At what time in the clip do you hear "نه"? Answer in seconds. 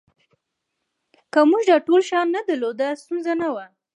2.35-2.41, 3.41-3.47